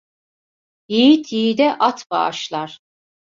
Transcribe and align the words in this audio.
Yiğit 0.93 1.25
yiğide 1.33 1.67
at 1.87 1.99
bağışlar. 2.11 2.71